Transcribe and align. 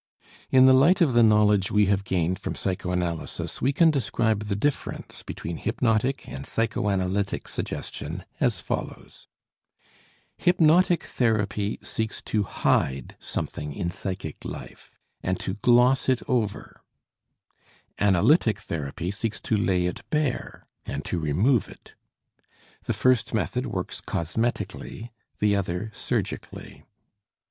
In 0.49 0.65
the 0.65 0.73
light 0.73 0.99
of 0.99 1.13
the 1.13 1.21
knowledge 1.21 1.69
we 1.69 1.85
have 1.85 2.03
gained 2.03 2.39
from 2.39 2.55
psychoanalysis 2.55 3.61
we 3.61 3.71
can 3.71 3.91
describe 3.91 4.45
the 4.45 4.55
difference 4.55 5.21
between 5.21 5.57
hypnotic 5.57 6.27
and 6.27 6.43
psychoanalytic 6.47 7.47
suggestion 7.47 8.25
as 8.39 8.61
follows: 8.61 9.27
Hypnotic 10.39 11.03
therapy 11.03 11.77
seeks 11.83 12.19
to 12.23 12.41
hide 12.41 13.15
something 13.19 13.73
in 13.73 13.91
psychic 13.91 14.43
life, 14.43 14.89
and 15.21 15.39
to 15.41 15.53
gloss 15.53 16.09
it 16.09 16.23
over; 16.27 16.81
analytic 17.99 18.57
therapy 18.61 19.11
seeks 19.11 19.39
to 19.41 19.55
lay 19.55 19.85
it 19.85 20.01
bare 20.09 20.65
and 20.83 21.05
to 21.05 21.19
remove 21.19 21.69
it. 21.69 21.93
The 22.85 22.93
first 22.93 23.35
method 23.35 23.67
works 23.67 24.01
cosmetically, 24.01 25.11
the 25.37 25.55
other 25.55 25.91
surgically. 25.93 26.85